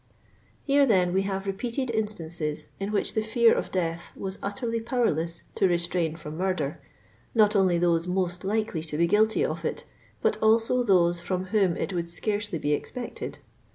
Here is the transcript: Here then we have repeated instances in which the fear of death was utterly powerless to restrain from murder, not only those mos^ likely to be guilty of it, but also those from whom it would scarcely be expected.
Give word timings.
Here 0.63 0.87
then 0.87 1.13
we 1.13 1.21
have 1.29 1.45
repeated 1.45 1.91
instances 1.91 2.69
in 2.79 2.91
which 2.91 3.13
the 3.13 3.21
fear 3.21 3.53
of 3.53 3.69
death 3.71 4.11
was 4.15 4.39
utterly 4.41 4.79
powerless 4.79 5.43
to 5.53 5.67
restrain 5.67 6.15
from 6.15 6.37
murder, 6.37 6.81
not 7.35 7.55
only 7.55 7.77
those 7.77 8.07
mos^ 8.07 8.43
likely 8.43 8.81
to 8.81 8.97
be 8.97 9.05
guilty 9.05 9.45
of 9.45 9.63
it, 9.63 9.85
but 10.19 10.37
also 10.41 10.81
those 10.81 11.19
from 11.19 11.43
whom 11.53 11.77
it 11.77 11.93
would 11.93 12.09
scarcely 12.09 12.57
be 12.57 12.73
expected. 12.73 13.37